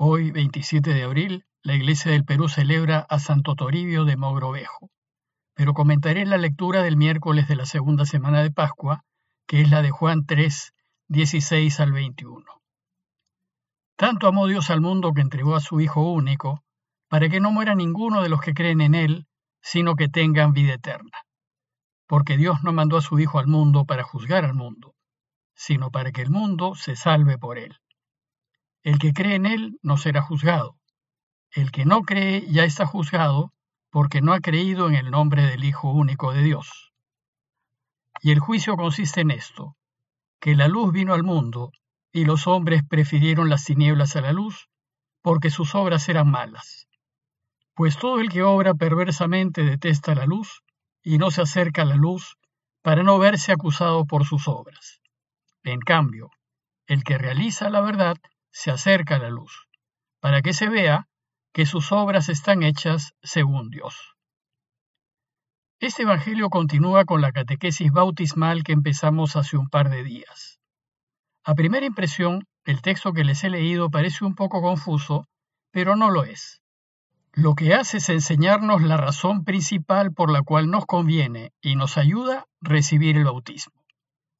[0.00, 4.92] Hoy, 27 de abril, la Iglesia del Perú celebra a Santo Toribio de Mogrovejo,
[5.54, 9.02] pero comentaré la lectura del miércoles de la segunda semana de Pascua,
[9.48, 10.72] que es la de Juan 3,
[11.08, 12.44] 16 al 21.
[13.96, 16.62] Tanto amó Dios al mundo que entregó a su Hijo único,
[17.08, 19.26] para que no muera ninguno de los que creen en Él,
[19.60, 21.24] sino que tengan vida eterna.
[22.06, 24.94] Porque Dios no mandó a su Hijo al mundo para juzgar al mundo,
[25.56, 27.80] sino para que el mundo se salve por Él.
[28.88, 30.78] El que cree en Él no será juzgado.
[31.50, 33.52] El que no cree ya está juzgado
[33.90, 36.90] porque no ha creído en el nombre del Hijo único de Dios.
[38.22, 39.76] Y el juicio consiste en esto,
[40.40, 41.70] que la luz vino al mundo,
[42.12, 44.70] y los hombres prefirieron las tinieblas a la luz,
[45.20, 46.88] porque sus obras eran malas.
[47.74, 50.62] Pues todo el que obra perversamente detesta la luz,
[51.02, 52.38] y no se acerca a la luz,
[52.80, 55.02] para no verse acusado por sus obras.
[55.62, 56.30] En cambio,
[56.86, 58.16] el que realiza la verdad
[58.50, 59.68] se acerca a la luz,
[60.20, 61.08] para que se vea
[61.52, 64.14] que sus obras están hechas según Dios.
[65.80, 70.58] Este Evangelio continúa con la catequesis bautismal que empezamos hace un par de días.
[71.44, 75.26] A primera impresión, el texto que les he leído parece un poco confuso,
[75.70, 76.60] pero no lo es.
[77.32, 81.96] Lo que hace es enseñarnos la razón principal por la cual nos conviene y nos
[81.96, 83.77] ayuda recibir el bautismo.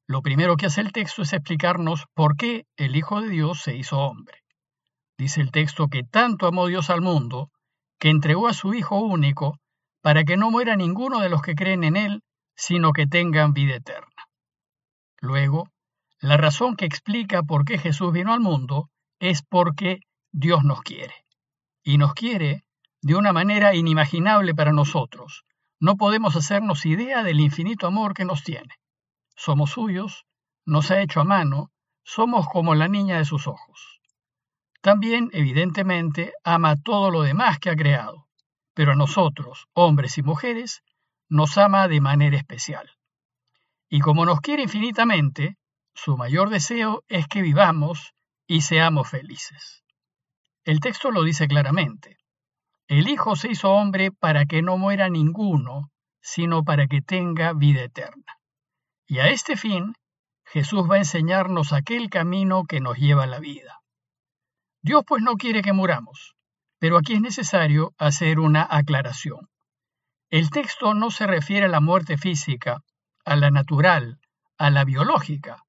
[0.09, 3.75] Lo primero que hace el texto es explicarnos por qué el Hijo de Dios se
[3.75, 4.39] hizo hombre.
[5.19, 7.51] Dice el texto que tanto amó Dios al mundo,
[7.99, 9.59] que entregó a su Hijo único,
[10.01, 12.23] para que no muera ninguno de los que creen en Él,
[12.55, 14.25] sino que tengan vida eterna.
[15.21, 15.69] Luego,
[16.19, 19.99] la razón que explica por qué Jesús vino al mundo es porque
[20.31, 21.13] Dios nos quiere.
[21.83, 22.63] Y nos quiere
[23.03, 25.43] de una manera inimaginable para nosotros.
[25.79, 28.78] No podemos hacernos idea del infinito amor que nos tiene
[29.39, 30.25] somos suyos,
[30.65, 31.71] nos ha hecho a mano,
[32.03, 34.01] somos como la niña de sus ojos.
[34.81, 38.27] También, evidentemente, ama todo lo demás que ha creado,
[38.73, 40.83] pero a nosotros, hombres y mujeres,
[41.29, 42.91] nos ama de manera especial.
[43.87, 45.55] Y como nos quiere infinitamente,
[45.93, 48.13] su mayor deseo es que vivamos
[48.45, 49.85] y seamos felices.
[50.65, 52.17] El texto lo dice claramente.
[52.89, 57.83] El Hijo se hizo hombre para que no muera ninguno, sino para que tenga vida
[57.83, 58.38] eterna.
[59.09, 59.95] Y a este fin,
[60.45, 63.81] Jesús va a enseñarnos aquel camino que nos lleva a la vida.
[64.83, 66.35] Dios pues no quiere que muramos,
[66.77, 69.49] pero aquí es necesario hacer una aclaración.
[70.29, 72.83] El texto no se refiere a la muerte física,
[73.25, 74.19] a la natural,
[74.59, 75.63] a la biológica,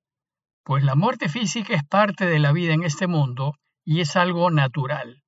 [0.62, 3.55] pues la muerte física es parte de la vida en este mundo
[3.87, 5.22] y es algo natural.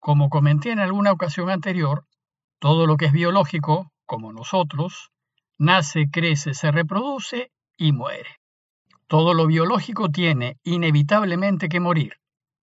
[0.00, 2.06] Como comenté en alguna ocasión anterior,
[2.58, 5.12] todo lo que es biológico, como nosotros,
[5.60, 8.40] nace, crece, se reproduce y muere.
[9.06, 12.14] Todo lo biológico tiene inevitablemente que morir.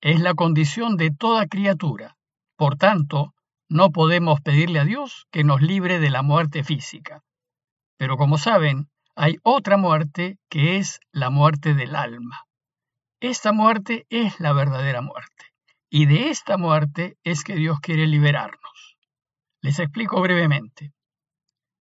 [0.01, 2.17] Es la condición de toda criatura.
[2.55, 3.33] Por tanto,
[3.69, 7.21] no podemos pedirle a Dios que nos libre de la muerte física.
[7.97, 12.45] Pero como saben, hay otra muerte que es la muerte del alma.
[13.19, 15.45] Esta muerte es la verdadera muerte.
[15.89, 18.97] Y de esta muerte es que Dios quiere liberarnos.
[19.61, 20.93] Les explico brevemente.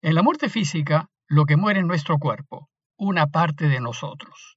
[0.02, 4.56] En la muerte física, lo que muere en nuestro cuerpo, una parte de nosotros.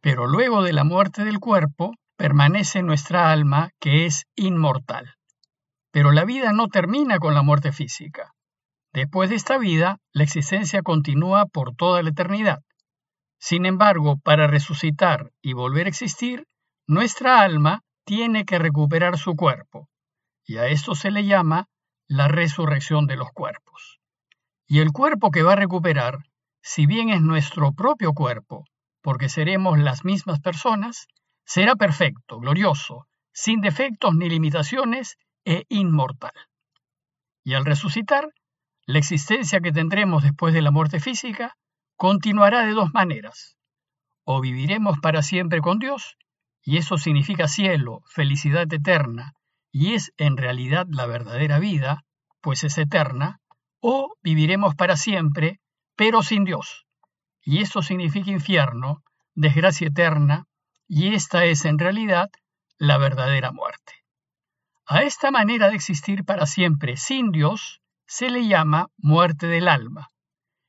[0.00, 5.14] Pero luego de la muerte del cuerpo, permanece nuestra alma, que es inmortal.
[5.92, 8.34] Pero la vida no termina con la muerte física.
[8.92, 12.58] Después de esta vida, la existencia continúa por toda la eternidad.
[13.38, 16.44] Sin embargo, para resucitar y volver a existir,
[16.88, 19.88] nuestra alma tiene que recuperar su cuerpo,
[20.44, 21.68] y a esto se le llama
[22.08, 24.01] la resurrección de los cuerpos.
[24.72, 26.20] Y el cuerpo que va a recuperar,
[26.62, 28.64] si bien es nuestro propio cuerpo,
[29.02, 31.08] porque seremos las mismas personas,
[31.44, 36.32] será perfecto, glorioso, sin defectos ni limitaciones e inmortal.
[37.44, 38.30] Y al resucitar,
[38.86, 41.54] la existencia que tendremos después de la muerte física
[41.98, 43.58] continuará de dos maneras.
[44.24, 46.16] O viviremos para siempre con Dios,
[46.62, 49.34] y eso significa cielo, felicidad eterna,
[49.70, 52.06] y es en realidad la verdadera vida,
[52.40, 53.41] pues es eterna,
[53.82, 55.60] o viviremos para siempre,
[55.96, 56.86] pero sin Dios.
[57.44, 59.02] Y eso significa infierno,
[59.34, 60.46] desgracia eterna,
[60.86, 62.30] y esta es en realidad
[62.78, 63.92] la verdadera muerte.
[64.86, 70.08] A esta manera de existir para siempre sin Dios se le llama muerte del alma.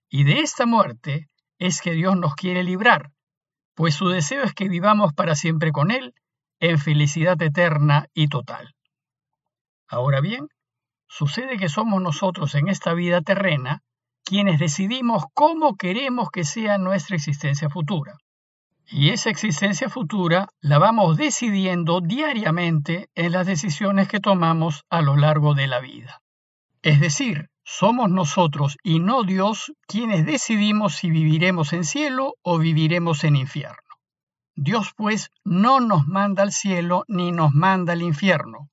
[0.09, 1.29] Y de esta muerte
[1.59, 3.11] es que Dios nos quiere librar,
[3.75, 6.13] pues su deseo es que vivamos para siempre con Él
[6.59, 8.75] en felicidad eterna y total.
[9.87, 10.47] Ahora bien,
[11.07, 13.83] Sucede que somos nosotros en esta vida terrena
[14.25, 18.17] quienes decidimos cómo queremos que sea nuestra existencia futura.
[18.87, 25.15] Y esa existencia futura la vamos decidiendo diariamente en las decisiones que tomamos a lo
[25.17, 26.21] largo de la vida.
[26.81, 33.23] Es decir, somos nosotros y no Dios quienes decidimos si viviremos en cielo o viviremos
[33.23, 33.77] en infierno.
[34.55, 38.69] Dios pues no nos manda al cielo ni nos manda al infierno.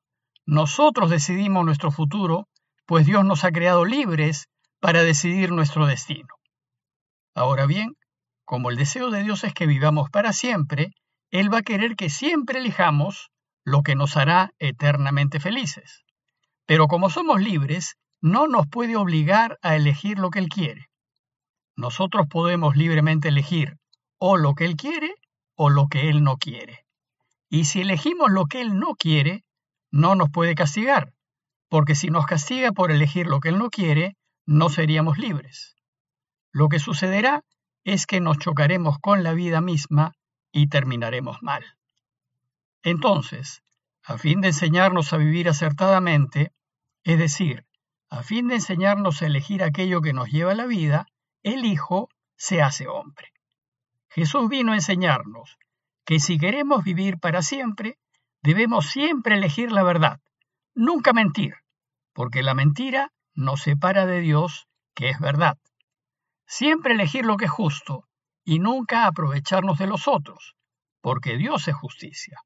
[0.46, 2.48] Nosotros decidimos nuestro futuro,
[2.86, 4.48] pues Dios nos ha creado libres
[4.80, 6.34] para decidir nuestro destino.
[7.34, 7.94] Ahora bien,
[8.44, 10.90] como el deseo de Dios es que vivamos para siempre,
[11.30, 13.30] Él va a querer que siempre elijamos
[13.64, 16.02] lo que nos hará eternamente felices.
[16.66, 20.88] Pero como somos libres, no nos puede obligar a elegir lo que Él quiere.
[21.76, 23.78] Nosotros podemos libremente elegir
[24.18, 25.14] o lo que Él quiere
[25.54, 26.84] o lo que Él no quiere.
[27.48, 29.44] Y si elegimos lo que Él no quiere,
[29.90, 31.12] no nos puede castigar,
[31.68, 34.16] porque si nos castiga por elegir lo que Él no quiere,
[34.46, 35.76] no seríamos libres.
[36.52, 37.44] Lo que sucederá
[37.84, 40.12] es que nos chocaremos con la vida misma
[40.52, 41.64] y terminaremos mal.
[42.82, 43.62] Entonces,
[44.02, 46.52] a fin de enseñarnos a vivir acertadamente,
[47.04, 47.66] es decir,
[48.08, 51.06] a fin de enseñarnos a elegir aquello que nos lleva a la vida,
[51.42, 53.32] el Hijo se hace hombre.
[54.08, 55.56] Jesús vino a enseñarnos
[56.04, 57.98] que si queremos vivir para siempre,
[58.42, 60.20] debemos siempre elegir la verdad,
[60.74, 61.54] nunca mentir,
[62.12, 65.58] porque la mentira nos separa de Dios, que es verdad.
[66.46, 68.04] Siempre elegir lo que es justo
[68.44, 70.56] y nunca aprovecharnos de los otros,
[71.00, 72.40] porque Dios es justicia.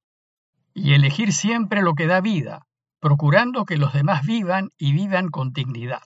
[0.75, 2.67] Y elegir siempre lo que da vida,
[3.01, 6.03] procurando que los demás vivan y vivan con dignidad.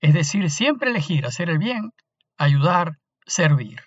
[0.00, 1.92] Es decir, siempre elegir hacer el bien,
[2.36, 3.82] ayudar, servir.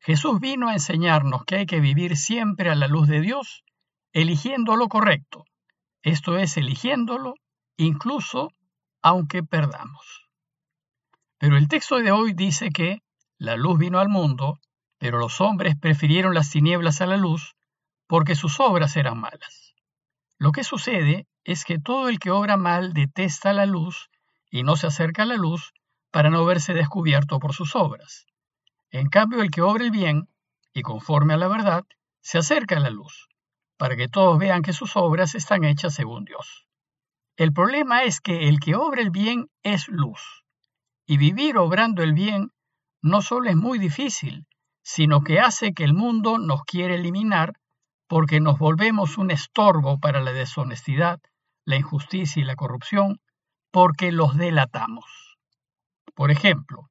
[0.00, 3.64] Jesús vino a enseñarnos que hay que vivir siempre a la luz de Dios,
[4.14, 5.44] eligiendo lo correcto,
[6.02, 7.34] esto es, eligiéndolo
[7.76, 8.52] incluso
[9.02, 10.30] aunque perdamos.
[11.38, 13.02] Pero el texto de hoy dice que
[13.38, 14.60] la luz vino al mundo,
[14.98, 17.56] pero los hombres prefirieron las tinieblas a la luz
[18.06, 19.74] porque sus obras eran malas.
[20.38, 24.08] Lo que sucede es que todo el que obra mal detesta la luz
[24.50, 25.72] y no se acerca a la luz
[26.12, 28.26] para no verse descubierto por sus obras.
[28.90, 30.28] En cambio, el que obra el bien,
[30.72, 31.84] y conforme a la verdad,
[32.20, 33.28] se acerca a la luz,
[33.76, 36.66] para que todos vean que sus obras están hechas según Dios.
[37.36, 40.44] El problema es que el que obra el bien es luz,
[41.06, 42.52] y vivir obrando el bien
[43.02, 44.46] no solo es muy difícil,
[44.82, 47.54] sino que hace que el mundo nos quiere eliminar
[48.06, 51.20] porque nos volvemos un estorbo para la deshonestidad,
[51.64, 53.20] la injusticia y la corrupción,
[53.70, 55.38] porque los delatamos.
[56.14, 56.90] Por ejemplo,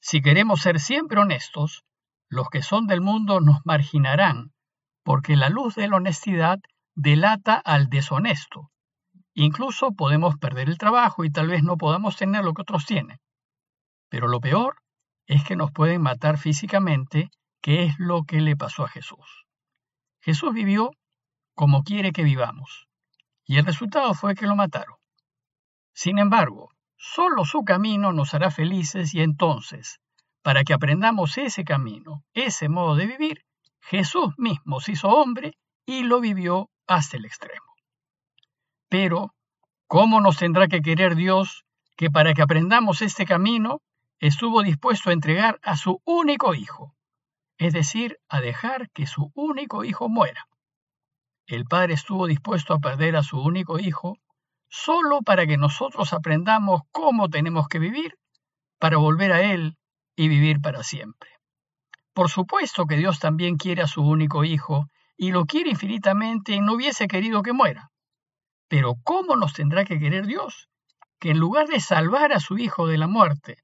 [0.00, 1.84] si queremos ser siempre honestos,
[2.28, 4.53] los que son del mundo nos marginarán,
[5.04, 6.58] porque la luz de la honestidad
[6.96, 8.70] delata al deshonesto.
[9.34, 13.18] Incluso podemos perder el trabajo y tal vez no podamos tener lo que otros tienen.
[14.08, 14.76] Pero lo peor
[15.26, 17.30] es que nos pueden matar físicamente,
[17.60, 19.44] que es lo que le pasó a Jesús.
[20.20, 20.90] Jesús vivió
[21.54, 22.88] como quiere que vivamos,
[23.44, 24.96] y el resultado fue que lo mataron.
[25.92, 30.00] Sin embargo, solo su camino nos hará felices y entonces,
[30.42, 33.44] para que aprendamos ese camino, ese modo de vivir,
[33.86, 37.74] Jesús mismo se hizo hombre y lo vivió hasta el extremo.
[38.88, 39.34] Pero,
[39.86, 41.64] ¿cómo nos tendrá que querer Dios
[41.96, 43.82] que para que aprendamos este camino
[44.18, 46.94] estuvo dispuesto a entregar a su único hijo,
[47.58, 50.48] es decir, a dejar que su único hijo muera.
[51.46, 54.16] El Padre estuvo dispuesto a perder a su único hijo
[54.68, 58.18] solo para que nosotros aprendamos cómo tenemos que vivir
[58.78, 59.76] para volver a Él
[60.16, 61.33] y vivir para siempre.
[62.14, 66.60] Por supuesto que Dios también quiere a su único hijo y lo quiere infinitamente y
[66.60, 67.90] no hubiese querido que muera.
[68.68, 70.68] Pero ¿cómo nos tendrá que querer Dios?
[71.18, 73.58] Que en lugar de salvar a su hijo de la muerte,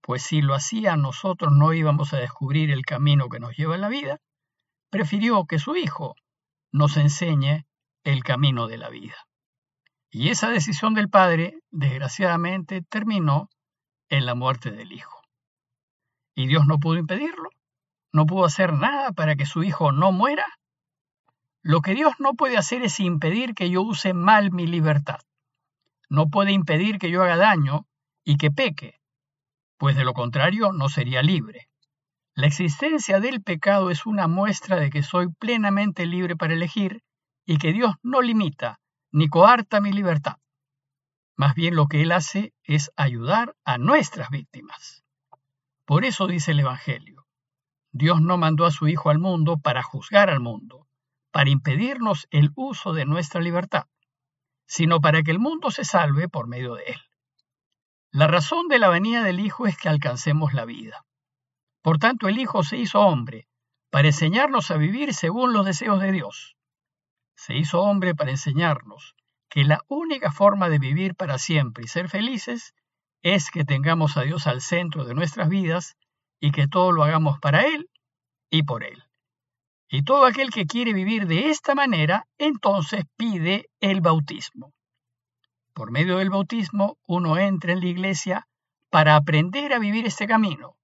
[0.00, 3.78] pues si lo hacía nosotros no íbamos a descubrir el camino que nos lleva a
[3.78, 4.18] la vida,
[4.88, 6.14] prefirió que su hijo
[6.70, 7.66] nos enseñe
[8.04, 9.16] el camino de la vida.
[10.10, 13.50] Y esa decisión del padre, desgraciadamente, terminó
[14.08, 15.20] en la muerte del hijo.
[16.36, 17.50] ¿Y Dios no pudo impedirlo?
[18.12, 20.46] ¿No pudo hacer nada para que su hijo no muera?
[21.62, 25.18] Lo que Dios no puede hacer es impedir que yo use mal mi libertad.
[26.08, 27.86] No puede impedir que yo haga daño
[28.24, 29.00] y que peque,
[29.78, 31.68] pues de lo contrario no sería libre.
[32.34, 37.02] La existencia del pecado es una muestra de que soy plenamente libre para elegir
[37.46, 38.78] y que Dios no limita
[39.10, 40.36] ni coarta mi libertad.
[41.36, 45.04] Más bien lo que Él hace es ayudar a nuestras víctimas.
[45.84, 47.25] Por eso dice el Evangelio,
[47.98, 50.86] Dios no mandó a su Hijo al mundo para juzgar al mundo,
[51.30, 53.86] para impedirnos el uso de nuestra libertad,
[54.66, 57.00] sino para que el mundo se salve por medio de Él.
[58.10, 61.06] La razón de la venida del Hijo es que alcancemos la vida.
[61.80, 63.48] Por tanto, el Hijo se hizo hombre,
[63.88, 66.54] para enseñarnos a vivir según los deseos de Dios.
[67.34, 69.14] Se hizo hombre para enseñarnos
[69.48, 72.74] que la única forma de vivir para siempre y ser felices
[73.22, 75.96] es que tengamos a Dios al centro de nuestras vidas
[76.40, 77.88] y que todo lo hagamos para Él
[78.50, 79.02] y por Él.
[79.88, 84.72] Y todo aquel que quiere vivir de esta manera, entonces pide el bautismo.
[85.72, 88.48] Por medio del bautismo uno entra en la iglesia
[88.90, 90.76] para aprender a vivir este camino,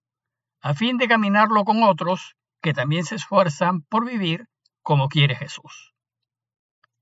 [0.60, 4.46] a fin de caminarlo con otros que también se esfuerzan por vivir
[4.82, 5.94] como quiere Jesús.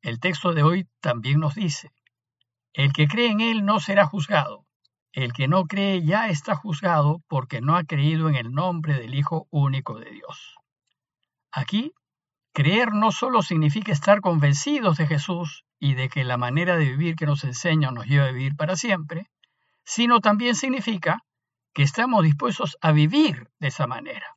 [0.03, 1.93] El texto de hoy también nos dice,
[2.73, 4.65] el que cree en Él no será juzgado,
[5.13, 9.15] el que no cree ya está juzgado porque no ha creído en el nombre del
[9.15, 10.57] Hijo único de Dios.
[11.51, 11.93] Aquí,
[12.53, 17.17] creer no solo significa estar convencidos de Jesús y de que la manera de vivir
[17.17, 19.31] que nos enseña nos lleva a vivir para siempre,
[19.85, 21.25] sino también significa
[21.73, 24.37] que estamos dispuestos a vivir de esa manera.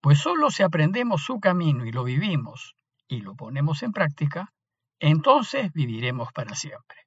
[0.00, 2.74] Pues solo si aprendemos su camino y lo vivimos
[3.08, 4.52] y lo ponemos en práctica,
[4.98, 6.98] entonces viviremos para siempre.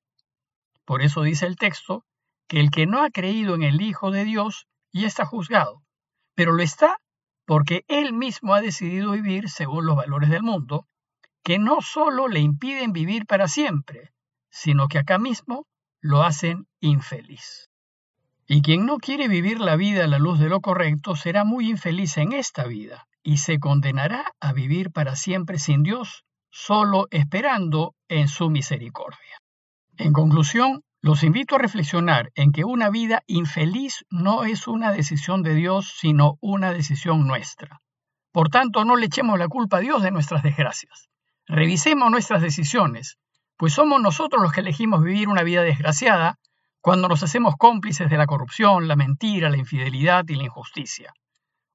[0.85, 2.05] Por eso dice el texto
[2.47, 5.83] que el que no ha creído en el Hijo de Dios ya está juzgado,
[6.35, 6.99] pero lo está
[7.45, 10.85] porque él mismo ha decidido vivir según los valores del mundo,
[11.43, 14.11] que no solo le impiden vivir para siempre,
[14.49, 15.65] sino que acá mismo
[16.01, 17.69] lo hacen infeliz.
[18.47, 21.69] Y quien no quiere vivir la vida a la luz de lo correcto será muy
[21.69, 27.95] infeliz en esta vida y se condenará a vivir para siempre sin Dios, solo esperando
[28.07, 29.41] en su misericordia.
[29.97, 35.43] En conclusión, los invito a reflexionar en que una vida infeliz no es una decisión
[35.43, 37.81] de Dios, sino una decisión nuestra.
[38.31, 41.09] Por tanto, no le echemos la culpa a Dios de nuestras desgracias.
[41.45, 43.17] Revisemos nuestras decisiones,
[43.57, 46.39] pues somos nosotros los que elegimos vivir una vida desgraciada
[46.81, 51.13] cuando nos hacemos cómplices de la corrupción, la mentira, la infidelidad y la injusticia.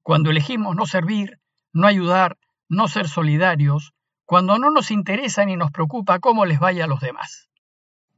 [0.01, 1.39] Cuando elegimos no servir,
[1.71, 2.37] no ayudar,
[2.69, 3.93] no ser solidarios,
[4.25, 7.49] cuando no nos interesa ni nos preocupa cómo les vaya a los demás.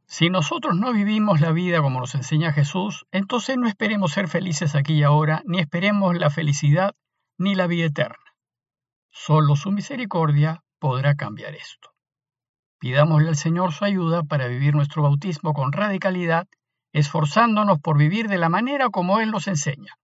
[0.07, 4.75] Si nosotros no vivimos la vida como nos enseña Jesús, entonces no esperemos ser felices
[4.75, 6.95] aquí y ahora, ni esperemos la felicidad
[7.37, 8.35] ni la vida eterna.
[9.09, 11.91] Solo su misericordia podrá cambiar esto.
[12.79, 16.47] Pidámosle al Señor su ayuda para vivir nuestro bautismo con radicalidad,
[16.93, 19.97] esforzándonos por vivir de la manera como Él nos enseña.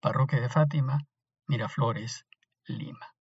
[0.00, 1.00] Parroquia de Fátima,
[1.46, 2.26] Miraflores,
[2.66, 3.13] Lima.